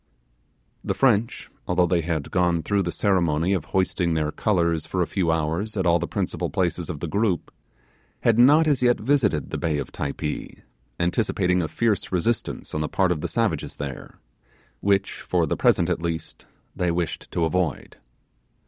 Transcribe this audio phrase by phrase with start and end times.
[0.83, 5.05] The French, although they had gone through the ceremony of hoisting their colours for a
[5.05, 7.51] few hours at all the principal places of the group,
[8.21, 10.63] had not as yet visited the bay of Typee,
[10.99, 14.17] anticipating a fierce resistance on the part of the savages there,
[14.79, 17.97] which for the present at least they wished to avoid.